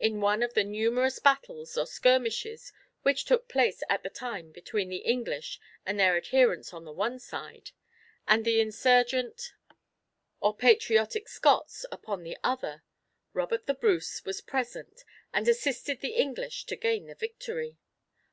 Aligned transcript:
In 0.00 0.20
one 0.20 0.42
of 0.42 0.54
the 0.54 0.64
numerous 0.64 1.20
battles, 1.20 1.78
or 1.78 1.86
skirmishes, 1.86 2.72
which 3.02 3.24
took 3.24 3.46
place 3.48 3.84
at 3.88 4.02
the 4.02 4.10
time 4.10 4.50
between 4.50 4.88
the 4.88 5.04
English 5.06 5.60
and 5.86 5.96
their 5.96 6.16
adherents 6.16 6.74
on 6.74 6.84
the 6.84 6.90
one 6.92 7.20
side, 7.20 7.70
and 8.26 8.44
the 8.44 8.58
insurgent 8.60 9.52
or 10.40 10.56
patriotic 10.56 11.28
Scots 11.28 11.86
upon 11.92 12.24
the 12.24 12.36
other, 12.42 12.82
Robert 13.32 13.66
the 13.66 13.74
Bruce 13.74 14.24
was 14.24 14.40
present, 14.40 15.04
and 15.32 15.46
assisted 15.46 16.00
the 16.00 16.16
English 16.16 16.64
to 16.66 16.74
gain 16.74 17.06
the 17.06 17.14
victory. 17.14 17.76